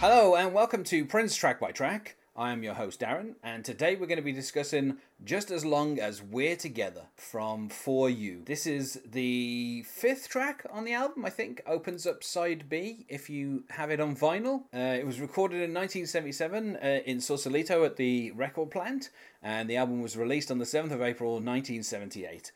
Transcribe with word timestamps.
Hello 0.00 0.34
and 0.34 0.52
welcome 0.52 0.82
to 0.84 1.04
Prince 1.04 1.36
Track 1.36 1.60
by 1.60 1.70
Track. 1.70 2.16
I 2.34 2.52
am 2.52 2.62
your 2.62 2.72
host 2.72 3.00
Darren, 3.00 3.34
and 3.42 3.62
today 3.62 3.94
we're 3.94 4.06
going 4.06 4.16
to 4.16 4.22
be 4.22 4.32
discussing 4.32 4.96
Just 5.22 5.50
As 5.50 5.66
Long 5.66 6.00
As 6.00 6.22
We're 6.22 6.56
Together 6.56 7.02
from 7.14 7.68
For 7.68 8.08
You. 8.08 8.40
This 8.46 8.66
is 8.66 9.02
the 9.04 9.82
fifth 9.82 10.30
track 10.30 10.64
on 10.70 10.84
the 10.84 10.94
album, 10.94 11.26
I 11.26 11.30
think. 11.30 11.60
Opens 11.66 12.06
up 12.06 12.24
side 12.24 12.70
B 12.70 13.04
if 13.10 13.28
you 13.28 13.64
have 13.68 13.90
it 13.90 14.00
on 14.00 14.16
vinyl. 14.16 14.62
Uh, 14.74 14.96
it 14.98 15.04
was 15.04 15.20
recorded 15.20 15.56
in 15.56 15.74
1977 15.74 16.76
uh, 16.76 17.00
in 17.04 17.20
Sausalito 17.20 17.84
at 17.84 17.96
the 17.96 18.30
record 18.30 18.70
plant, 18.70 19.10
and 19.42 19.68
the 19.68 19.76
album 19.76 20.00
was 20.00 20.16
released 20.16 20.50
on 20.50 20.56
the 20.56 20.64
7th 20.64 20.92
of 20.92 21.02
April 21.02 21.32
1978. 21.32 22.50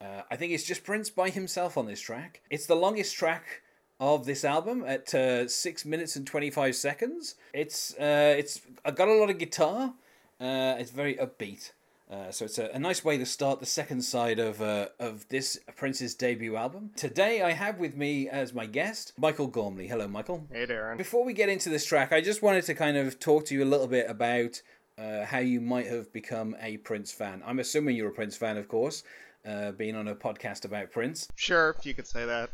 Uh, 0.00 0.22
I 0.30 0.36
think 0.36 0.54
it's 0.54 0.64
just 0.64 0.84
Prince 0.84 1.10
by 1.10 1.28
himself 1.28 1.76
on 1.76 1.84
this 1.84 2.00
track. 2.00 2.40
It's 2.48 2.64
the 2.64 2.76
longest 2.76 3.14
track 3.14 3.60
of 4.00 4.26
this 4.26 4.44
album 4.44 4.84
at 4.86 5.12
uh, 5.14 5.48
six 5.48 5.84
minutes 5.84 6.16
and 6.16 6.26
twenty 6.26 6.50
five 6.50 6.76
seconds. 6.76 7.34
It's 7.52 7.94
uh, 7.94 8.34
it's 8.38 8.60
I 8.84 8.90
got 8.90 9.08
a 9.08 9.14
lot 9.14 9.30
of 9.30 9.38
guitar. 9.38 9.94
Uh, 10.40 10.76
it's 10.78 10.90
very 10.90 11.14
upbeat. 11.16 11.72
Uh, 12.10 12.30
so 12.30 12.46
it's 12.46 12.56
a, 12.56 12.70
a, 12.72 12.78
nice 12.78 13.04
way 13.04 13.18
to 13.18 13.26
start 13.26 13.60
the 13.60 13.66
second 13.66 14.00
side 14.00 14.38
of 14.38 14.62
uh, 14.62 14.86
of 14.98 15.28
this 15.28 15.58
Prince's 15.76 16.14
debut 16.14 16.56
album. 16.56 16.90
Today 16.96 17.42
I 17.42 17.52
have 17.52 17.78
with 17.78 17.96
me 17.96 18.30
as 18.30 18.54
my 18.54 18.64
guest 18.64 19.12
Michael 19.18 19.50
Gormly. 19.50 19.88
Hello, 19.88 20.08
Michael. 20.08 20.46
Hey, 20.50 20.66
Darren. 20.66 20.96
Before 20.96 21.22
we 21.22 21.34
get 21.34 21.50
into 21.50 21.68
this 21.68 21.84
track, 21.84 22.12
I 22.12 22.22
just 22.22 22.40
wanted 22.40 22.64
to 22.64 22.74
kind 22.74 22.96
of 22.96 23.20
talk 23.20 23.44
to 23.46 23.54
you 23.54 23.62
a 23.62 23.66
little 23.66 23.86
bit 23.86 24.08
about 24.08 24.62
uh, 24.96 25.26
how 25.26 25.38
you 25.38 25.60
might 25.60 25.86
have 25.86 26.10
become 26.10 26.56
a 26.62 26.78
Prince 26.78 27.12
fan. 27.12 27.42
I'm 27.44 27.58
assuming 27.58 27.94
you're 27.94 28.08
a 28.08 28.14
Prince 28.14 28.38
fan, 28.38 28.56
of 28.56 28.68
course, 28.68 29.02
uh, 29.46 29.72
being 29.72 29.94
on 29.94 30.08
a 30.08 30.14
podcast 30.14 30.64
about 30.64 30.90
Prince. 30.90 31.28
Sure, 31.36 31.76
you 31.82 31.92
could 31.92 32.06
say 32.06 32.24
that. 32.24 32.50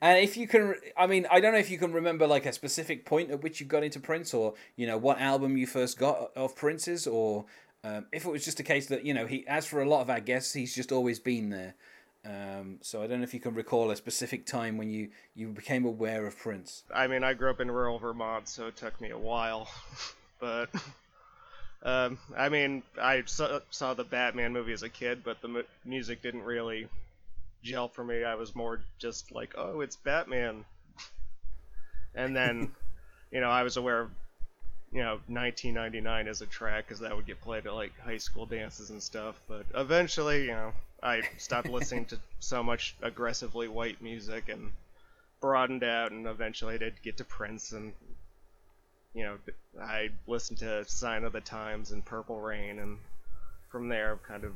and 0.00 0.18
if 0.18 0.36
you 0.36 0.46
can, 0.46 0.74
I 0.96 1.06
mean, 1.06 1.26
I 1.30 1.40
don't 1.40 1.52
know 1.52 1.58
if 1.58 1.70
you 1.70 1.78
can 1.78 1.92
remember 1.92 2.26
like 2.26 2.46
a 2.46 2.52
specific 2.52 3.04
point 3.04 3.30
at 3.30 3.42
which 3.42 3.60
you 3.60 3.66
got 3.66 3.82
into 3.82 4.00
Prince, 4.00 4.34
or 4.34 4.54
you 4.76 4.86
know 4.86 4.98
what 4.98 5.20
album 5.20 5.56
you 5.56 5.66
first 5.66 5.98
got 5.98 6.30
of 6.36 6.54
Prince's, 6.54 7.06
or 7.06 7.44
um, 7.84 8.06
if 8.12 8.24
it 8.24 8.30
was 8.30 8.44
just 8.44 8.60
a 8.60 8.62
case 8.62 8.86
that 8.86 9.04
you 9.04 9.14
know 9.14 9.26
he, 9.26 9.46
as 9.46 9.66
for 9.66 9.80
a 9.80 9.88
lot 9.88 10.00
of 10.02 10.10
our 10.10 10.20
guests, 10.20 10.52
he's 10.52 10.74
just 10.74 10.92
always 10.92 11.18
been 11.18 11.50
there. 11.50 11.74
Um, 12.24 12.78
so 12.82 13.02
I 13.02 13.06
don't 13.06 13.18
know 13.18 13.24
if 13.24 13.34
you 13.34 13.40
can 13.40 13.54
recall 13.54 13.90
a 13.90 13.96
specific 13.96 14.46
time 14.46 14.76
when 14.76 14.90
you 14.90 15.08
you 15.34 15.48
became 15.48 15.84
aware 15.84 16.26
of 16.26 16.38
Prince. 16.38 16.82
I 16.94 17.06
mean, 17.06 17.24
I 17.24 17.34
grew 17.34 17.50
up 17.50 17.60
in 17.60 17.70
rural 17.70 17.98
Vermont, 17.98 18.48
so 18.48 18.66
it 18.66 18.76
took 18.76 19.00
me 19.00 19.10
a 19.10 19.18
while, 19.18 19.68
but. 20.40 20.68
Um, 21.84 22.18
I 22.36 22.48
mean, 22.48 22.84
I 22.96 23.24
saw, 23.26 23.58
saw 23.70 23.92
the 23.94 24.04
Batman 24.04 24.52
movie 24.52 24.72
as 24.72 24.84
a 24.84 24.88
kid, 24.88 25.24
but 25.24 25.42
the 25.42 25.48
mu- 25.48 25.62
music 25.84 26.22
didn't 26.22 26.44
really 26.44 26.86
gel 27.62 27.88
for 27.88 28.04
me. 28.04 28.24
I 28.24 28.34
was 28.34 28.54
more 28.54 28.80
just 28.98 29.32
like, 29.32 29.54
oh, 29.56 29.80
it's 29.80 29.96
Batman. 29.96 30.64
And 32.14 32.36
then, 32.36 32.72
you 33.30 33.40
know, 33.40 33.50
I 33.50 33.62
was 33.62 33.76
aware 33.76 34.00
of, 34.00 34.10
you 34.92 35.00
know, 35.00 35.20
1999 35.28 36.28
as 36.28 36.42
a 36.42 36.46
track 36.46 36.86
because 36.86 37.00
that 37.00 37.16
would 37.16 37.26
get 37.26 37.40
played 37.40 37.66
at 37.66 37.74
like 37.74 37.98
high 38.00 38.18
school 38.18 38.46
dances 38.46 38.90
and 38.90 39.02
stuff. 39.02 39.40
But 39.48 39.64
eventually, 39.74 40.42
you 40.42 40.52
know, 40.52 40.72
I 41.02 41.22
stopped 41.38 41.68
listening 41.70 42.06
to 42.06 42.18
so 42.40 42.62
much 42.62 42.94
aggressively 43.02 43.68
white 43.68 44.02
music 44.02 44.48
and 44.48 44.72
broadened 45.40 45.84
out, 45.84 46.12
and 46.12 46.26
eventually 46.26 46.74
I 46.74 46.78
did 46.78 47.02
get 47.02 47.16
to 47.18 47.24
Prince 47.24 47.72
and. 47.72 47.92
You 49.14 49.24
know, 49.24 49.36
I 49.78 50.08
listened 50.26 50.60
to 50.60 50.86
Sign 50.88 51.24
of 51.24 51.34
the 51.34 51.42
Times 51.42 51.90
and 51.90 52.02
Purple 52.02 52.40
Rain, 52.40 52.78
and 52.78 52.96
from 53.68 53.88
there, 53.88 54.18
kind 54.26 54.42
of 54.42 54.54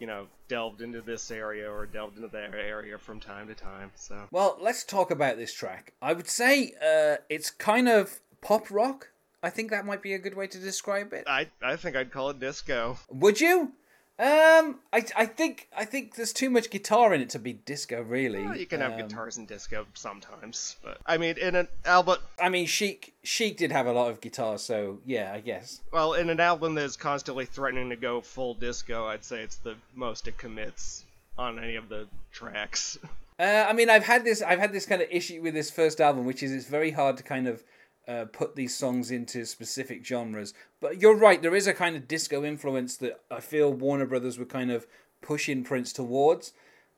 you 0.00 0.06
know, 0.06 0.26
delved 0.48 0.80
into 0.80 1.00
this 1.00 1.30
area 1.30 1.70
or 1.70 1.86
delved 1.86 2.16
into 2.16 2.28
that 2.28 2.54
area 2.54 2.98
from 2.98 3.20
time 3.20 3.46
to 3.46 3.54
time. 3.54 3.92
So, 3.94 4.26
well, 4.32 4.56
let's 4.60 4.82
talk 4.82 5.10
about 5.10 5.36
this 5.36 5.54
track. 5.54 5.92
I 6.02 6.14
would 6.14 6.28
say 6.28 6.72
uh, 6.82 7.16
it's 7.28 7.50
kind 7.50 7.88
of 7.88 8.20
pop 8.40 8.70
rock. 8.70 9.10
I 9.42 9.50
think 9.50 9.70
that 9.70 9.86
might 9.86 10.02
be 10.02 10.12
a 10.12 10.18
good 10.18 10.34
way 10.34 10.46
to 10.48 10.58
describe 10.58 11.12
it. 11.12 11.24
I 11.28 11.48
I 11.62 11.76
think 11.76 11.96
I'd 11.96 12.10
call 12.10 12.30
it 12.30 12.40
disco. 12.40 12.98
Would 13.10 13.40
you? 13.40 13.72
Um, 14.20 14.80
I, 14.92 15.02
I 15.16 15.24
think 15.24 15.68
I 15.74 15.86
think 15.86 16.14
there's 16.14 16.34
too 16.34 16.50
much 16.50 16.68
guitar 16.68 17.14
in 17.14 17.22
it 17.22 17.30
to 17.30 17.38
be 17.38 17.54
disco, 17.54 18.02
really. 18.02 18.44
Well, 18.44 18.54
you 18.54 18.66
can 18.66 18.82
have 18.82 18.92
um, 18.92 18.98
guitars 18.98 19.38
in 19.38 19.46
disco 19.46 19.86
sometimes, 19.94 20.76
but 20.84 20.98
I 21.06 21.16
mean, 21.16 21.38
in 21.38 21.54
an 21.56 21.68
album. 21.86 22.18
I 22.38 22.50
mean, 22.50 22.66
Chic 22.66 23.14
Chic 23.22 23.56
did 23.56 23.72
have 23.72 23.86
a 23.86 23.92
lot 23.92 24.10
of 24.10 24.20
guitar, 24.20 24.58
so 24.58 24.98
yeah, 25.06 25.32
I 25.34 25.40
guess. 25.40 25.80
Well, 25.90 26.12
in 26.12 26.28
an 26.28 26.38
album 26.38 26.74
that's 26.74 26.98
constantly 26.98 27.46
threatening 27.46 27.88
to 27.88 27.96
go 27.96 28.20
full 28.20 28.52
disco, 28.52 29.06
I'd 29.06 29.24
say 29.24 29.40
it's 29.40 29.56
the 29.56 29.76
most 29.94 30.28
it 30.28 30.36
commits 30.36 31.06
on 31.38 31.58
any 31.58 31.76
of 31.76 31.88
the 31.88 32.06
tracks. 32.30 32.98
Uh, 33.40 33.64
I 33.66 33.72
mean, 33.72 33.88
I've 33.88 34.04
had 34.04 34.22
this 34.22 34.42
I've 34.42 34.58
had 34.58 34.70
this 34.70 34.84
kind 34.84 35.00
of 35.00 35.08
issue 35.10 35.40
with 35.40 35.54
this 35.54 35.70
first 35.70 35.98
album, 35.98 36.26
which 36.26 36.42
is 36.42 36.52
it's 36.52 36.66
very 36.66 36.90
hard 36.90 37.16
to 37.16 37.22
kind 37.22 37.48
of 37.48 37.64
uh, 38.10 38.24
put 38.24 38.56
these 38.56 38.76
songs 38.76 39.10
into 39.10 39.46
specific 39.46 40.04
genres. 40.04 40.52
But 40.80 41.00
you're 41.00 41.16
right, 41.16 41.40
there 41.40 41.54
is 41.54 41.68
a 41.68 41.72
kind 41.72 41.94
of 41.94 42.08
disco 42.08 42.44
influence 42.44 42.96
that 42.96 43.20
I 43.30 43.40
feel 43.40 43.72
Warner 43.72 44.06
Brothers 44.06 44.38
were 44.38 44.44
kind 44.44 44.72
of 44.72 44.86
pushing 45.22 45.62
Prince 45.62 45.92
towards. 45.92 46.52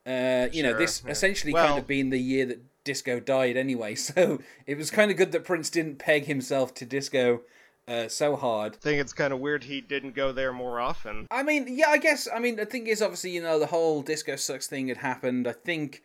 Uh, 0.07 0.49
you 0.53 0.63
sure, 0.63 0.73
know, 0.73 0.79
this 0.79 1.03
yeah. 1.05 1.13
essentially 1.13 1.53
well, 1.53 1.67
kind 1.67 1.79
of 1.79 1.87
being 1.87 2.11
the 2.11 2.19
year 2.19 2.47
that 2.47 2.63
disco 2.85 3.21
died 3.21 3.57
anyway. 3.57 3.95
So 4.03 4.41
it 4.67 4.79
was 4.79 4.91
kind 4.91 5.11
of 5.11 5.17
good 5.17 5.33
that 5.33 5.45
Prince 5.45 5.69
didn't 5.69 5.99
peg 5.99 6.25
himself 6.25 6.73
to 6.75 6.87
disco 6.87 7.43
uh, 7.87 8.09
so 8.09 8.35
hard. 8.35 8.75
I 8.75 8.79
think 8.79 9.01
it's 9.01 9.13
kind 9.13 9.33
of 9.33 9.41
weird 9.41 9.65
he 9.65 9.81
didn't 9.81 10.15
go 10.15 10.33
there 10.33 10.53
more 10.53 10.81
often. 10.81 11.27
I 11.31 11.43
mean, 11.43 11.67
yeah, 11.69 11.91
I 11.91 11.99
guess. 11.99 12.27
I 12.35 12.39
mean, 12.39 12.57
the 12.57 12.65
thing 12.65 12.87
is, 12.87 13.03
obviously, 13.03 13.31
you 13.31 13.43
know, 13.43 13.59
the 13.59 13.67
whole 13.67 14.03
disco 14.03 14.37
sucks 14.37 14.67
thing 14.67 14.89
had 14.89 14.99
happened. 14.99 15.47
I 15.47 15.53
think 15.53 16.03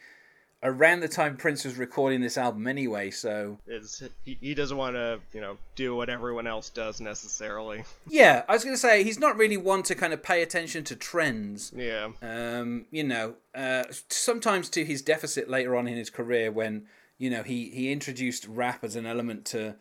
around 0.64 1.02
the 1.02 1.08
time 1.08 1.38
Prince 1.38 1.64
was 1.66 1.78
recording 1.78 2.22
this 2.22 2.38
album 2.38 2.66
anyway, 2.68 3.12
so 3.12 3.60
is 3.68 4.04
he, 4.26 4.38
he 4.42 4.54
doesn't 4.54 4.78
want 4.78 4.96
to, 4.96 5.20
you 5.34 5.42
know, 5.42 5.58
do 5.76 5.96
what 5.96 6.10
everyone 6.10 6.48
else 6.48 6.70
does 6.70 7.00
necessarily. 7.00 7.84
Yeah, 8.10 8.44
I 8.48 8.54
was 8.54 8.64
going 8.64 8.74
to 8.74 8.80
say 8.80 9.04
he's 9.04 9.20
not 9.20 9.38
really 9.38 9.58
one 9.58 9.84
to 9.84 9.94
kind 9.94 10.14
of 10.14 10.24
pay 10.24 10.42
attention 10.42 10.84
to 10.86 10.96
trends. 10.96 11.72
Yeah. 11.76 12.10
Um, 12.22 12.86
you 12.90 13.04
know, 13.04 13.36
uh, 13.54 13.84
sometimes 14.10 14.70
to 14.70 14.86
his 14.86 15.02
deficit 15.02 15.50
later 15.50 15.76
on 15.76 15.88
in 15.88 15.98
his 15.98 16.10
career 16.10 16.52
when, 16.52 16.88
you 17.18 17.30
know, 17.30 17.44
he 17.44 17.70
he 17.70 17.92
introduced 17.92 18.48
rap 18.48 18.84
as 18.84 18.96
an 18.96 19.06
element 19.06 19.46
to 19.48 19.76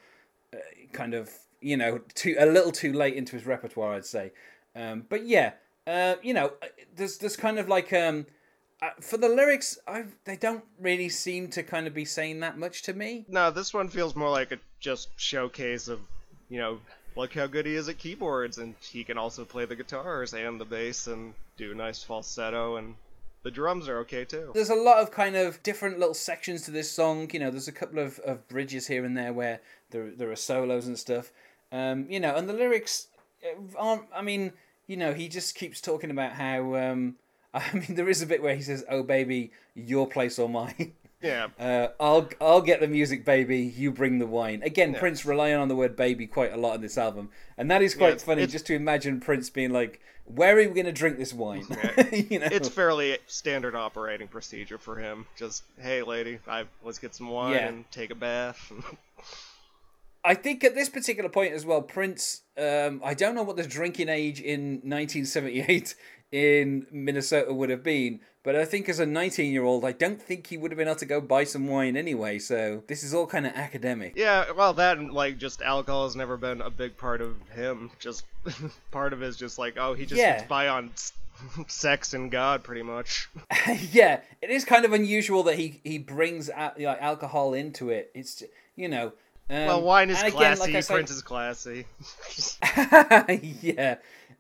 uh, 0.53 0.59
kind 0.93 1.15
of, 1.15 1.31
you 1.61 1.77
know, 1.77 2.01
too 2.15 2.37
a 2.39 2.47
little 2.47 2.73
too 2.73 2.93
late 2.93 3.15
into 3.15 3.37
his 3.37 3.47
repertoire, 3.47 3.95
I'd 3.95 4.05
say. 4.05 4.33
Um, 4.75 5.07
but 5.09 5.25
yeah, 5.25 5.53
uh, 5.87 6.17
you 6.23 6.35
know, 6.35 6.53
uh, 6.63 6.67
there's 6.95 7.19
there's 7.19 7.37
kind 7.37 7.59
of 7.59 7.69
like 7.69 7.93
um 7.93 8.27
uh, 8.83 8.91
for 9.01 9.17
the 9.17 9.29
lyrics, 9.29 9.79
I 9.87 10.05
they 10.25 10.37
don't 10.37 10.65
really 10.79 11.09
seem 11.09 11.49
to 11.51 11.63
kind 11.63 11.87
of 11.87 11.95
be 11.95 12.05
saying 12.05 12.41
that 12.41 12.59
much 12.59 12.83
to 12.83 12.93
me. 12.93 13.25
No, 13.29 13.51
this 13.51 13.73
one 13.73 13.89
feels 13.89 14.15
more 14.15 14.31
like 14.31 14.53
a 14.53 14.59
just 14.81 15.09
showcase 15.17 15.89
of, 15.89 16.01
you 16.51 16.59
know, 16.59 16.79
look 17.17 17.33
how 17.33 17.47
good 17.47 17.65
he 17.65 17.75
is 17.75 17.89
at 17.89 17.99
keyboards, 17.99 18.59
and 18.59 18.75
he 18.81 19.03
can 19.03 19.17
also 19.17 19.45
play 19.45 19.65
the 19.65 19.77
guitars 19.77 20.35
and 20.35 20.61
the 20.61 20.65
bass 20.65 21.07
and 21.07 21.33
do 21.57 21.73
a 21.73 21.75
nice 21.75 22.03
falsetto, 22.03 22.77
and 22.77 22.95
the 23.45 23.51
drums 23.51 23.89
are 23.89 23.99
okay 24.01 24.27
too. 24.27 24.51
There's 24.53 24.71
a 24.71 24.75
lot 24.75 24.99
of 24.99 25.11
kind 25.11 25.37
of 25.37 25.63
different 25.63 25.99
little 25.99 26.15
sections 26.15 26.63
to 26.63 26.71
this 26.71 26.93
song. 26.93 27.31
You 27.33 27.41
know, 27.41 27.51
there's 27.51 27.69
a 27.69 27.73
couple 27.73 27.99
of, 27.99 28.19
of 28.21 28.47
bridges 28.49 28.89
here 28.89 29.07
and 29.07 29.17
there 29.17 29.33
where 29.33 29.61
there 29.91 30.11
there 30.11 30.31
are 30.31 30.37
solos 30.37 30.87
and 30.87 30.99
stuff. 30.99 31.33
Um, 31.73 32.07
you 32.11 32.21
know, 32.21 32.37
and 32.37 32.47
the 32.47 32.53
lyrics 32.53 33.09
uh, 33.43 33.79
aren't. 33.79 34.03
I 34.15 34.21
mean, 34.21 34.53
you 34.87 34.99
know, 34.99 35.15
he 35.15 35.29
just 35.29 35.55
keeps 35.55 35.81
talking 35.81 36.11
about 36.11 36.33
how. 36.33 36.75
Um, 36.75 37.17
I 37.73 37.73
mean, 37.73 37.95
there 37.95 38.09
is 38.09 38.23
a 38.23 38.27
bit 38.27 38.43
where 38.43 38.55
he 38.55 38.63
says, 38.63 38.85
"Oh, 38.89 39.03
baby, 39.03 39.51
your 39.75 40.07
place 40.07 40.39
or 40.39 40.49
mine." 40.49 40.93
Yeah. 41.23 41.49
Uh, 41.59 41.89
I'll 41.99 42.29
I'll 42.41 42.61
get 42.61 42.81
the 42.81 42.87
music, 42.87 43.25
baby. 43.25 43.61
You 43.61 43.91
bring 43.91 44.19
the 44.19 44.27
wine. 44.27 44.63
Again, 44.63 44.93
yeah. 44.93 45.01
Prince 45.01 45.25
relying 45.25 45.57
on 45.57 45.69
the 45.69 45.75
word 45.75 45.97
"baby" 45.97 46.27
quite 46.27 46.53
a 46.53 46.57
lot 46.57 46.75
in 46.75 46.83
this 46.83 46.99
album, 46.99 47.31
and 47.57 47.71
that 47.71 47.81
is 47.81 47.95
quite 47.95 48.15
yeah, 48.15 48.25
funny. 48.25 48.47
Just 48.47 48.67
to 48.67 48.75
imagine 48.75 49.19
Prince 49.19 49.49
being 49.49 49.73
like, 49.73 50.01
"Where 50.27 50.55
are 50.55 50.59
we 50.59 50.67
going 50.67 50.85
to 50.85 50.93
drink 50.93 51.17
this 51.17 51.33
wine?" 51.33 51.65
Yeah. 51.71 52.15
you 52.15 52.39
know? 52.39 52.49
It's 52.53 52.69
fairly 52.69 53.19
standard 53.27 53.75
operating 53.75 54.29
procedure 54.29 54.77
for 54.77 54.97
him. 54.97 55.27
Just, 55.37 55.65
hey, 55.81 56.03
lady, 56.03 56.39
I 56.47 56.67
let's 56.85 56.99
get 56.99 57.15
some 57.15 57.31
wine 57.31 57.57
and 57.57 57.91
take 57.91 58.11
a 58.11 58.15
bath. 58.15 58.71
I 60.27 60.35
think 60.35 60.65
at 60.65 60.75
this 60.75 60.89
particular 60.89 61.31
point 61.31 61.55
as 61.55 61.65
well, 61.65 61.81
Prince. 61.81 62.43
Um, 62.59 63.01
I 63.05 63.15
don't 63.15 63.35
know 63.35 63.45
what 63.45 63.57
the 63.57 63.67
drinking 63.67 64.09
age 64.09 64.41
in 64.41 64.81
1978 64.83 65.95
in 66.33 66.87
Minnesota 66.91 67.53
would 67.53 67.71
have 67.71 67.83
been. 67.83 68.21
But 68.43 68.55
I 68.55 68.65
think 68.65 68.89
as 68.89 69.01
a 69.01 69.07
19 69.07 69.53
year 69.53 69.65
old, 69.65 69.85
I 69.85 69.91
don't 69.91 70.23
think 70.23 70.47
he 70.47 70.57
would 70.57 70.71
have 70.71 70.79
been 70.79 70.87
able 70.87 70.97
to 71.01 71.05
go 71.07 71.21
buy 71.21 71.43
some 71.43 71.67
wine 71.67 71.97
anyway. 71.97 72.39
So 72.39 72.85
this 72.87 73.03
is 73.03 73.13
all 73.13 73.27
kind 73.27 73.45
of 73.45 73.53
academic. 73.55 74.13
Yeah, 74.17 74.53
well, 74.53 74.73
that 74.75 74.99
and 74.99 75.13
like 75.13 75.39
just 75.39 75.61
alcohol 75.63 76.05
has 76.05 76.15
never 76.15 76.37
been 76.37 76.61
a 76.61 76.71
big 76.71 76.97
part 76.97 77.21
of 77.21 77.37
him. 77.55 77.91
Just 77.99 78.25
part 78.93 79.13
of 79.13 79.23
it 79.23 79.27
is 79.27 79.37
just 79.37 79.59
like, 79.59 79.77
oh, 79.77 79.95
he 79.95 80.07
just 80.07 80.21
Yeah. 80.21 80.37
gets 80.37 80.49
by 80.49 80.69
on 80.69 80.93
sex 81.67 82.15
and 82.15 82.31
God, 82.31 82.63
pretty 82.63 82.83
much. 82.83 83.29
yeah, 83.91 84.21
it 84.41 84.51
is 84.51 84.65
kind 84.65 84.85
of 84.85 84.93
unusual 84.93 85.43
that 85.45 85.57
he 85.59 85.81
he 85.83 85.99
brings 85.99 86.49
al- 86.49 86.73
like, 86.79 87.03
alcohol 87.03 87.53
into 87.53 87.91
it. 87.91 88.13
It's 88.15 88.45
you 88.77 88.89
know. 88.89 89.13
Um, 89.51 89.67
well, 89.67 89.83
wine 89.83 90.11
is 90.11 90.19
and 90.19 90.29
again, 90.29 90.57
classy. 90.57 90.73
like 90.73 90.83
say- 90.85 90.95
Prince 90.95 91.11
is 91.11 91.23
classy. 91.23 91.87
yeah. 93.63 93.97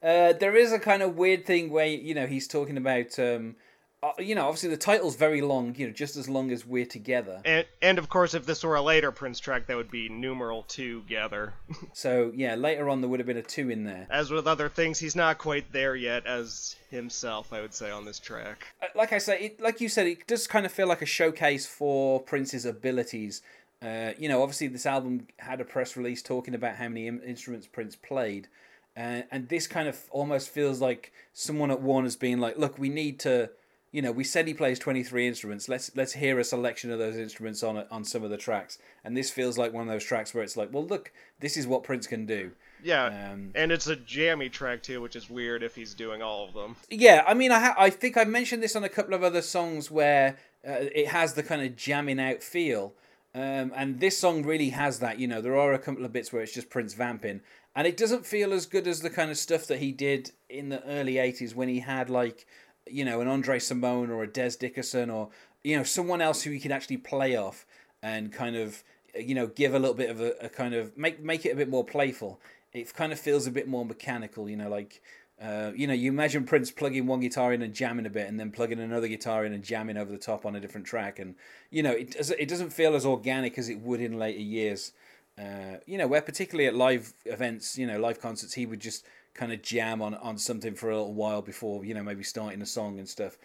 Uh, 0.06 0.32
there 0.32 0.54
is 0.54 0.72
a 0.72 0.78
kind 0.78 1.02
of 1.02 1.16
weird 1.16 1.44
thing 1.44 1.68
where 1.68 1.86
you 1.86 2.14
know 2.14 2.28
he's 2.28 2.46
talking 2.46 2.76
about 2.76 3.18
um, 3.18 3.56
uh, 4.04 4.12
you 4.20 4.36
know 4.36 4.46
obviously 4.46 4.68
the 4.68 4.76
title's 4.76 5.16
very 5.16 5.40
long 5.40 5.74
you 5.74 5.84
know 5.84 5.92
just 5.92 6.16
as 6.16 6.28
long 6.28 6.52
as 6.52 6.64
we're 6.64 6.86
together 6.86 7.40
and 7.44 7.66
and 7.82 7.98
of 7.98 8.08
course, 8.08 8.32
if 8.32 8.46
this 8.46 8.62
were 8.62 8.76
a 8.76 8.82
later 8.82 9.10
Prince 9.10 9.40
track, 9.40 9.66
that 9.66 9.76
would 9.76 9.90
be 9.90 10.08
numeral 10.08 10.62
two 10.62 11.02
gather. 11.08 11.54
so 11.92 12.30
yeah 12.36 12.54
later 12.54 12.88
on 12.88 13.00
there 13.00 13.10
would 13.10 13.18
have 13.18 13.26
been 13.26 13.36
a 13.36 13.42
two 13.42 13.68
in 13.68 13.82
there 13.82 14.06
As 14.08 14.30
with 14.30 14.46
other 14.46 14.68
things, 14.68 15.00
he's 15.00 15.16
not 15.16 15.38
quite 15.38 15.72
there 15.72 15.96
yet 15.96 16.24
as 16.24 16.76
himself. 16.88 17.52
I 17.52 17.60
would 17.60 17.74
say 17.74 17.90
on 17.90 18.04
this 18.04 18.20
track. 18.20 18.64
Uh, 18.80 18.86
like 18.94 19.12
I 19.12 19.18
say 19.18 19.40
it, 19.40 19.60
like 19.60 19.80
you 19.80 19.88
said 19.88 20.06
it 20.06 20.24
does 20.28 20.46
kind 20.46 20.64
of 20.64 20.70
feel 20.70 20.86
like 20.86 21.02
a 21.02 21.06
showcase 21.06 21.66
for 21.66 22.20
Prince's 22.20 22.64
abilities 22.64 23.42
uh, 23.82 24.12
you 24.16 24.28
know 24.28 24.40
obviously 24.42 24.68
this 24.68 24.86
album 24.86 25.26
had 25.38 25.60
a 25.60 25.64
press 25.64 25.96
release 25.96 26.22
talking 26.22 26.54
about 26.54 26.76
how 26.76 26.88
many 26.88 27.08
in- 27.08 27.22
instruments 27.22 27.66
Prince 27.66 27.96
played 27.96 28.46
uh, 28.96 29.22
and 29.30 29.48
this 29.48 29.66
kind 29.66 29.88
of 29.88 29.98
almost 30.10 30.48
feels 30.48 30.80
like 30.80 31.12
someone 31.32 31.70
at 31.70 31.82
Warner's 31.82 32.16
being 32.16 32.38
like 32.38 32.58
look 32.58 32.78
we 32.78 32.88
need 32.88 33.20
to 33.20 33.50
you 33.92 34.02
know, 34.02 34.12
we 34.12 34.24
said 34.24 34.46
he 34.46 34.52
plays 34.52 34.78
23 34.78 35.26
instruments. 35.26 35.70
Let's 35.70 35.90
let's 35.96 36.12
hear 36.12 36.38
a 36.38 36.44
selection 36.44 36.90
of 36.90 36.98
those 36.98 37.16
instruments 37.16 37.62
on 37.62 37.78
on 37.90 38.04
some 38.04 38.22
of 38.24 38.28
the 38.28 38.36
tracks. 38.36 38.78
And 39.02 39.16
this 39.16 39.30
feels 39.30 39.56
like 39.56 39.72
one 39.72 39.88
of 39.88 39.88
those 39.88 40.04
tracks 40.04 40.34
where 40.34 40.44
it's 40.44 40.54
like, 40.54 40.70
well, 40.70 40.84
look, 40.84 41.12
this 41.40 41.56
is 41.56 41.66
what 41.66 41.82
Prince 41.82 42.06
can 42.06 42.26
do. 42.26 42.50
Yeah, 42.82 43.06
Um, 43.06 43.52
and 43.54 43.72
it's 43.72 43.86
a 43.86 43.96
jammy 43.96 44.50
track 44.50 44.82
too, 44.82 45.00
which 45.00 45.16
is 45.16 45.30
weird 45.30 45.62
if 45.62 45.74
he's 45.74 45.94
doing 45.94 46.20
all 46.20 46.46
of 46.46 46.52
them. 46.52 46.76
yeah, 46.90 47.24
I 47.26 47.32
mean, 47.32 47.50
I 47.50 47.58
ha- 47.58 47.74
I 47.78 47.88
think 47.88 48.18
I 48.18 48.24
mentioned 48.24 48.62
this 48.62 48.76
on 48.76 48.84
a 48.84 48.90
couple 48.90 49.14
of 49.14 49.22
other 49.22 49.40
songs 49.40 49.90
where 49.90 50.36
uh, 50.68 50.72
it 50.94 51.08
has 51.08 51.32
the 51.32 51.42
kind 51.42 51.62
of 51.62 51.74
jamming 51.74 52.20
out 52.20 52.42
feel. 52.42 52.92
Um, 53.34 53.72
and 53.74 54.00
this 54.00 54.18
song 54.18 54.42
really 54.44 54.70
has 54.70 54.98
that. 55.00 55.18
You 55.18 55.26
know, 55.26 55.40
there 55.40 55.56
are 55.56 55.72
a 55.72 55.78
couple 55.78 56.04
of 56.04 56.12
bits 56.12 56.32
where 56.32 56.42
it's 56.42 56.52
just 56.52 56.68
Prince 56.68 56.92
vamping, 56.92 57.40
and 57.76 57.86
it 57.86 57.98
doesn't 57.98 58.24
feel 58.24 58.54
as 58.54 58.64
good 58.64 58.88
as 58.88 59.02
the 59.02 59.10
kind 59.10 59.30
of 59.30 59.36
stuff 59.36 59.66
that 59.66 59.78
he 59.78 59.92
did 59.92 60.32
in 60.48 60.70
the 60.70 60.82
early 60.84 61.14
'80s 61.14 61.54
when 61.54 61.68
he 61.68 61.80
had 61.80 62.08
like, 62.08 62.46
you 62.86 63.04
know, 63.04 63.20
an 63.20 63.28
André 63.28 63.58
Cymone 63.58 64.08
or 64.08 64.24
a 64.24 64.28
Dez 64.28 64.58
Dickerson 64.58 65.10
or 65.10 65.28
you 65.62 65.76
know 65.76 65.82
someone 65.84 66.22
else 66.22 66.42
who 66.42 66.50
he 66.50 66.58
could 66.58 66.72
actually 66.72 66.96
play 66.96 67.36
off 67.36 67.66
and 68.02 68.32
kind 68.32 68.56
of 68.56 68.82
you 69.14 69.34
know 69.34 69.46
give 69.46 69.74
a 69.74 69.78
little 69.78 69.94
bit 69.94 70.10
of 70.10 70.20
a, 70.20 70.32
a 70.40 70.48
kind 70.48 70.74
of 70.74 70.96
make 70.96 71.22
make 71.22 71.44
it 71.44 71.50
a 71.50 71.56
bit 71.56 71.68
more 71.68 71.84
playful. 71.84 72.40
It 72.72 72.92
kind 72.94 73.12
of 73.12 73.20
feels 73.20 73.46
a 73.46 73.50
bit 73.50 73.68
more 73.68 73.84
mechanical. 73.84 74.48
You 74.48 74.56
know, 74.56 74.70
like. 74.70 75.02
Uh, 75.38 75.70
you 75.76 75.86
know, 75.86 75.92
you 75.92 76.10
imagine 76.10 76.44
Prince 76.44 76.70
plugging 76.70 77.06
one 77.06 77.20
guitar 77.20 77.52
in 77.52 77.60
and 77.60 77.74
jamming 77.74 78.06
a 78.06 78.08
bit, 78.08 78.26
and 78.26 78.40
then 78.40 78.50
plugging 78.50 78.80
another 78.80 79.06
guitar 79.06 79.44
in 79.44 79.52
and 79.52 79.62
jamming 79.62 79.98
over 79.98 80.10
the 80.10 80.16
top 80.16 80.46
on 80.46 80.56
a 80.56 80.60
different 80.60 80.86
track, 80.86 81.18
and 81.18 81.34
you 81.70 81.82
know, 81.82 81.90
it 81.90 82.16
it 82.38 82.48
doesn't 82.48 82.70
feel 82.70 82.94
as 82.94 83.04
organic 83.04 83.58
as 83.58 83.68
it 83.68 83.80
would 83.80 84.00
in 84.00 84.18
later 84.18 84.40
years. 84.40 84.92
Uh, 85.38 85.78
you 85.86 85.98
know, 85.98 86.06
where 86.06 86.22
particularly 86.22 86.66
at 86.66 86.74
live 86.74 87.12
events, 87.26 87.76
you 87.76 87.86
know, 87.86 87.98
live 87.98 88.20
concerts, 88.20 88.54
he 88.54 88.64
would 88.64 88.80
just 88.80 89.04
kind 89.34 89.52
of 89.52 89.60
jam 89.62 90.00
on 90.00 90.14
on 90.14 90.38
something 90.38 90.74
for 90.74 90.90
a 90.90 90.96
little 90.96 91.14
while 91.14 91.42
before, 91.42 91.84
you 91.84 91.92
know, 91.94 92.02
maybe 92.02 92.22
starting 92.22 92.62
a 92.62 92.66
song 92.66 92.98
and 92.98 93.08
stuff. 93.08 93.36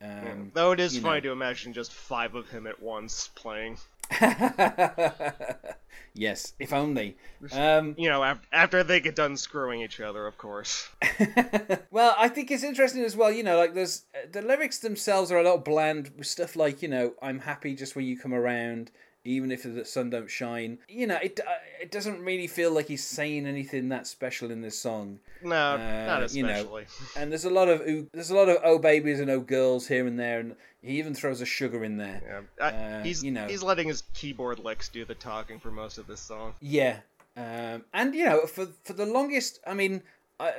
Um, 0.00 0.50
Though 0.54 0.72
it 0.72 0.80
is 0.80 0.96
funny 0.98 1.16
know. 1.16 1.28
to 1.28 1.32
imagine 1.32 1.72
just 1.72 1.92
five 1.92 2.34
of 2.34 2.48
him 2.50 2.66
at 2.66 2.80
once 2.80 3.30
playing. 3.34 3.78
yes, 6.14 6.52
if 6.58 6.72
only. 6.72 7.16
Um, 7.52 7.94
You 7.98 8.08
know, 8.08 8.22
af- 8.22 8.46
after 8.52 8.82
they 8.82 9.00
get 9.00 9.16
done 9.16 9.36
screwing 9.36 9.80
each 9.82 10.00
other, 10.00 10.26
of 10.26 10.38
course. 10.38 10.88
well, 11.90 12.14
I 12.16 12.28
think 12.28 12.50
it's 12.50 12.62
interesting 12.62 13.02
as 13.04 13.16
well. 13.16 13.32
You 13.32 13.42
know, 13.42 13.56
like 13.58 13.74
there's 13.74 14.04
the 14.30 14.42
lyrics 14.42 14.78
themselves 14.78 15.32
are 15.32 15.38
a 15.38 15.42
lot 15.42 15.64
bland 15.64 16.12
with 16.16 16.26
stuff 16.26 16.56
like 16.56 16.80
you 16.82 16.88
know, 16.88 17.14
I'm 17.20 17.40
happy 17.40 17.74
just 17.74 17.96
when 17.96 18.04
you 18.06 18.18
come 18.18 18.34
around, 18.34 18.90
even 19.24 19.50
if 19.50 19.62
the 19.62 19.84
sun 19.84 20.10
don't 20.10 20.30
shine. 20.30 20.78
You 20.88 21.06
know, 21.06 21.18
it 21.22 21.40
uh, 21.40 21.50
it 21.80 21.90
doesn't 21.90 22.20
really 22.24 22.46
feel 22.46 22.72
like 22.72 22.86
he's 22.86 23.04
saying 23.04 23.46
anything 23.46 23.88
that 23.90 24.06
special 24.06 24.50
in 24.50 24.62
this 24.62 24.78
song. 24.78 25.20
No, 25.42 25.76
not 25.76 26.22
Uh, 26.22 26.28
you 26.30 26.42
know, 26.42 26.52
especially. 26.52 26.86
And 27.16 27.30
there's 27.30 27.44
a 27.44 27.50
lot 27.50 27.68
of 27.68 27.80
ooh, 27.82 28.08
there's 28.12 28.30
a 28.30 28.36
lot 28.36 28.48
of 28.48 28.58
oh 28.64 28.78
babies 28.78 29.20
and 29.20 29.30
oh 29.30 29.40
girls 29.40 29.88
here 29.88 30.06
and 30.06 30.18
there, 30.18 30.40
and 30.40 30.56
he 30.82 30.98
even 30.98 31.14
throws 31.14 31.40
a 31.40 31.46
sugar 31.46 31.84
in 31.84 31.96
there. 31.96 32.44
Yeah, 32.60 32.64
I, 32.64 32.70
uh, 32.70 33.02
he's 33.02 33.22
you 33.22 33.30
know. 33.30 33.46
he's 33.46 33.62
letting 33.62 33.88
his 33.88 34.02
keyboard 34.14 34.58
licks 34.58 34.88
do 34.88 35.04
the 35.04 35.14
talking 35.14 35.58
for 35.58 35.70
most 35.70 35.98
of 35.98 36.06
this 36.06 36.20
song. 36.20 36.54
Yeah, 36.60 36.98
um, 37.36 37.84
and 37.92 38.14
you 38.14 38.24
know, 38.24 38.46
for 38.46 38.66
for 38.84 38.94
the 38.94 39.06
longest, 39.06 39.60
I 39.66 39.74
mean, 39.74 40.02
I, 40.40 40.54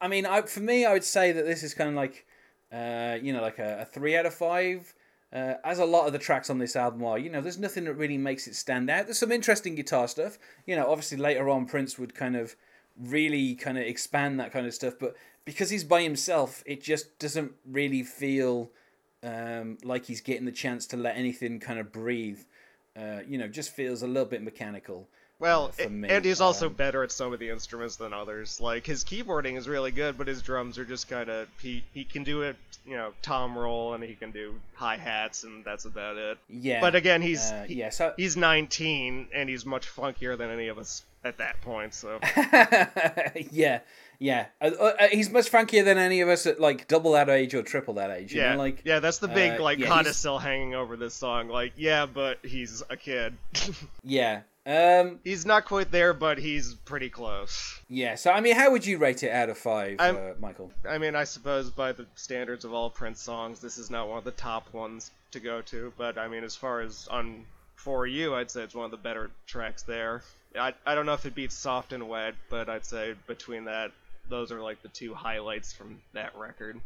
I 0.00 0.08
mean, 0.08 0.24
I, 0.26 0.42
for 0.42 0.60
me, 0.60 0.84
I 0.84 0.92
would 0.92 1.04
say 1.04 1.32
that 1.32 1.44
this 1.44 1.62
is 1.62 1.74
kind 1.74 1.90
of 1.90 1.96
like, 1.96 2.26
uh, 2.72 3.18
you 3.20 3.32
know, 3.32 3.42
like 3.42 3.58
a, 3.58 3.82
a 3.82 3.84
three 3.84 4.16
out 4.16 4.26
of 4.26 4.34
five. 4.34 4.94
Uh, 5.34 5.54
as 5.64 5.80
a 5.80 5.84
lot 5.84 6.06
of 6.06 6.12
the 6.12 6.18
tracks 6.18 6.48
on 6.48 6.58
this 6.58 6.76
album 6.76 7.02
are, 7.04 7.18
you 7.18 7.28
know, 7.28 7.40
there's 7.40 7.58
nothing 7.58 7.84
that 7.84 7.94
really 7.94 8.16
makes 8.16 8.46
it 8.46 8.54
stand 8.54 8.88
out. 8.88 9.06
There's 9.06 9.18
some 9.18 9.32
interesting 9.32 9.74
guitar 9.74 10.06
stuff. 10.06 10.38
You 10.64 10.76
know, 10.76 10.88
obviously 10.88 11.18
later 11.18 11.50
on, 11.50 11.66
Prince 11.66 11.98
would 11.98 12.14
kind 12.14 12.36
of 12.36 12.54
really 12.96 13.56
kind 13.56 13.76
of 13.76 13.84
expand 13.84 14.38
that 14.38 14.52
kind 14.52 14.64
of 14.64 14.72
stuff, 14.72 14.94
but 15.00 15.16
because 15.44 15.70
he's 15.70 15.82
by 15.82 16.02
himself, 16.02 16.62
it 16.66 16.80
just 16.80 17.18
doesn't 17.18 17.52
really 17.66 18.04
feel 18.04 18.70
um, 19.24 19.78
like 19.82 20.06
he's 20.06 20.20
getting 20.20 20.44
the 20.44 20.52
chance 20.52 20.86
to 20.86 20.96
let 20.96 21.16
anything 21.16 21.58
kind 21.58 21.78
of 21.80 21.90
breathe. 21.90 22.40
Uh, 22.96 23.20
you 23.26 23.36
know, 23.36 23.48
just 23.48 23.74
feels 23.74 24.02
a 24.02 24.06
little 24.06 24.28
bit 24.28 24.40
mechanical. 24.42 25.08
Well, 25.40 25.66
uh, 25.66 25.68
for 25.72 25.82
a- 25.84 25.90
me, 25.90 26.08
and 26.08 26.24
he's 26.24 26.40
also 26.40 26.68
better 26.68 27.02
at 27.02 27.12
some 27.12 27.32
of 27.32 27.38
the 27.38 27.50
instruments 27.50 27.96
than 27.96 28.12
others. 28.12 28.60
Like 28.60 28.86
his 28.86 29.04
keyboarding 29.04 29.56
is 29.56 29.68
really 29.68 29.90
good, 29.90 30.16
but 30.16 30.26
his 30.28 30.42
drums 30.42 30.78
are 30.78 30.84
just 30.84 31.08
kind 31.08 31.28
of 31.28 31.48
he 31.60 31.84
he 31.92 32.04
can 32.04 32.24
do 32.24 32.42
it, 32.42 32.56
you 32.86 32.96
know, 32.96 33.12
tom 33.22 33.56
roll 33.58 33.94
and 33.94 34.02
he 34.04 34.14
can 34.14 34.30
do 34.30 34.54
hi 34.74 34.96
hats 34.96 35.44
and 35.44 35.64
that's 35.64 35.84
about 35.84 36.16
it. 36.16 36.38
Yeah. 36.48 36.80
But 36.80 36.94
again, 36.94 37.20
he's 37.20 37.50
uh, 37.50 37.64
he- 37.68 37.74
yeah. 37.74 37.90
So 37.90 38.14
he's 38.16 38.36
19 38.36 39.28
and 39.34 39.48
he's 39.48 39.66
much 39.66 39.88
funkier 39.88 40.38
than 40.38 40.50
any 40.50 40.68
of 40.68 40.78
us 40.78 41.02
at 41.24 41.38
that 41.38 41.60
point. 41.62 41.94
So 41.94 42.20
yeah, 43.50 43.80
yeah. 44.18 44.46
Uh, 44.60 44.66
uh, 44.66 45.08
he's 45.08 45.30
much 45.30 45.50
funkier 45.50 45.84
than 45.84 45.98
any 45.98 46.20
of 46.20 46.28
us 46.28 46.46
at 46.46 46.60
like 46.60 46.86
double 46.88 47.12
that 47.12 47.28
age 47.28 47.54
or 47.54 47.62
triple 47.62 47.94
that 47.94 48.10
age. 48.10 48.32
Yeah, 48.34 48.52
know, 48.52 48.58
like 48.58 48.82
yeah, 48.84 49.00
that's 49.00 49.18
the 49.18 49.28
big 49.28 49.58
uh, 49.58 49.62
like 49.62 49.78
yeah, 49.78 49.88
hottest 49.88 50.20
still 50.20 50.38
hanging 50.38 50.74
over 50.74 50.96
this 50.96 51.14
song. 51.14 51.48
Like, 51.48 51.72
yeah, 51.76 52.06
but 52.06 52.38
he's 52.44 52.82
a 52.88 52.96
kid. 52.96 53.34
yeah. 54.04 54.42
Um, 54.66 55.20
he's 55.24 55.44
not 55.44 55.66
quite 55.66 55.90
there, 55.90 56.14
but 56.14 56.38
he's 56.38 56.74
pretty 56.74 57.10
close. 57.10 57.78
yeah. 57.88 58.14
So 58.14 58.30
I 58.30 58.40
mean, 58.40 58.54
how 58.56 58.70
would 58.70 58.86
you 58.86 58.96
rate 58.98 59.22
it 59.22 59.30
out 59.30 59.50
of 59.50 59.58
5 59.58 59.96
uh, 60.00 60.14
Michael? 60.40 60.72
I 60.88 60.96
mean, 60.98 61.14
I 61.14 61.24
suppose 61.24 61.70
by 61.70 61.92
the 61.92 62.06
standards 62.14 62.64
of 62.64 62.72
all 62.72 62.88
Prince 62.88 63.20
songs, 63.20 63.60
this 63.60 63.76
is 63.76 63.90
not 63.90 64.08
one 64.08 64.18
of 64.18 64.24
the 64.24 64.30
top 64.30 64.72
ones 64.72 65.10
to 65.32 65.40
go 65.40 65.60
to. 65.62 65.92
But 65.98 66.16
I 66.16 66.28
mean, 66.28 66.44
as 66.44 66.56
far 66.56 66.80
as 66.80 67.06
on 67.08 67.44
for 67.76 68.06
you, 68.06 68.34
I'd 68.34 68.50
say 68.50 68.62
it's 68.62 68.74
one 68.74 68.86
of 68.86 68.90
the 68.90 68.96
better 68.96 69.30
tracks 69.46 69.82
there. 69.82 70.22
I 70.58 70.72
I 70.86 70.94
don't 70.94 71.04
know 71.04 71.12
if 71.14 71.26
it 71.26 71.34
beats 71.34 71.54
Soft 71.54 71.92
and 71.92 72.08
Wet, 72.08 72.34
but 72.48 72.70
I'd 72.70 72.86
say 72.86 73.14
between 73.26 73.64
that, 73.66 73.90
those 74.30 74.50
are 74.50 74.62
like 74.62 74.80
the 74.82 74.88
two 74.88 75.12
highlights 75.12 75.74
from 75.74 76.00
that 76.14 76.34
record. 76.38 76.80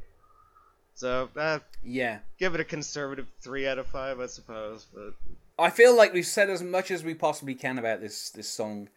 So 0.97 1.29
uh, 1.37 1.61
Yeah. 1.85 2.19
give 2.41 2.57
it 2.57 2.61
a 2.61 2.65
conservative 2.65 3.29
three 3.41 3.69
out 3.69 3.79
of 3.79 3.87
five, 3.87 4.19
I 4.19 4.27
suppose. 4.27 4.85
But 4.93 5.13
I 5.59 5.71
feel 5.71 5.97
like 5.97 6.13
we've 6.13 6.27
said 6.27 6.51
as 6.51 6.63
much 6.63 6.91
as 6.91 7.03
we 7.05 7.15
possibly 7.15 7.55
can 7.55 7.79
about 7.79 8.01
this 8.01 8.31
this 8.31 8.49
song. 8.49 8.89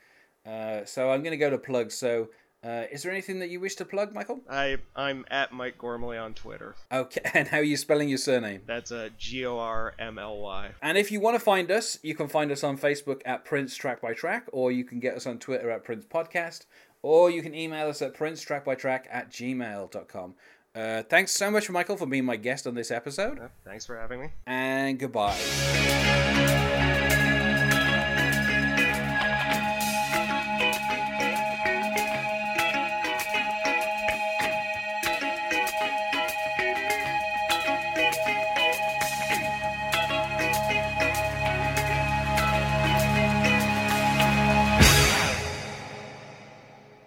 Uh, 0.46 0.86
so 0.86 1.12
I'm 1.12 1.24
gonna 1.24 1.38
go 1.38 1.50
to 1.50 1.58
plugs. 1.58 1.96
So. 1.96 2.30
Uh, 2.63 2.84
is 2.91 3.01
there 3.01 3.12
anything 3.12 3.39
that 3.39 3.50
you 3.50 3.60
wish 3.60 3.74
to 3.74 3.84
plug, 3.84 4.13
Michael? 4.13 4.39
I 4.48 4.77
I'm 4.96 5.25
at 5.32 5.51
Mike 5.51 5.80
Gormly 5.80 6.24
on 6.24 6.36
Twitter. 6.36 6.75
Okay, 6.91 7.22
and 7.34 7.48
how 7.48 7.58
are 7.58 7.63
you 7.63 7.75
spelling 7.75 8.08
your 8.08 8.20
surname? 8.20 8.62
That's 8.68 8.91
a 8.91 9.10
G 9.18 9.48
O 9.48 9.58
R 9.58 9.96
M 9.98 10.20
L 10.20 10.38
Y. 10.38 10.70
And 10.80 10.96
if 10.96 11.12
you 11.12 11.20
want 11.20 11.34
to 11.34 11.39
find 11.39 11.72
us, 11.72 11.98
you 12.03 12.13
can 12.13 12.27
find 12.27 12.51
us 12.51 12.63
on 12.63 12.77
Facebook 12.77 13.24
at 13.25 13.46
Prince 13.46 13.75
Track 13.75 14.00
by 14.00 14.13
Track, 14.13 14.46
or 14.51 14.72
you 14.72 14.84
can 14.84 15.00
get 15.00 15.15
us 15.15 15.25
on 15.25 15.39
Twitter 15.39 15.72
at 15.72 15.84
Prince 15.84 16.06
Podcast, 16.06 16.65
or 17.01 17.32
you 17.32 17.41
can 17.41 17.56
email 17.56 17.89
us 17.89 18.00
at 18.03 18.13
Prince 18.13 18.44
Track 18.44 18.63
by 18.63 18.75
Track 18.75 19.08
at 19.12 19.32
gmail.com. 19.32 20.36
Uh, 20.74 21.04
thanks 21.04 21.32
so 21.34 21.51
much, 21.51 21.70
Michael, 21.70 21.98
for 21.98 22.06
being 22.06 22.24
my 22.25 22.38
guest 22.38 22.66
on 22.66 22.75
this 22.75 22.92
episode, 22.92 23.40
Thanks 23.66 23.86
for 23.86 23.98
having 23.98 24.22
me. 24.22 24.30
and 24.46 24.98
goodbye. 24.98 25.38